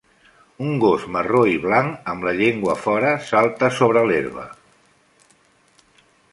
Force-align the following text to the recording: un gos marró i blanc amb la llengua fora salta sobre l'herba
un 0.67 0.79
gos 0.83 1.03
marró 1.15 1.41
i 1.51 1.59
blanc 1.65 2.09
amb 2.15 2.25
la 2.29 2.33
llengua 2.41 2.77
fora 2.85 3.13
salta 3.29 3.71
sobre 3.83 4.05
l'herba 4.13 4.47